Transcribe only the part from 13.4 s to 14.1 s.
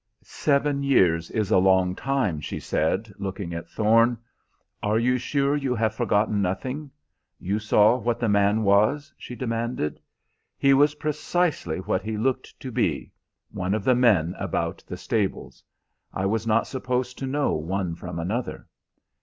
one of the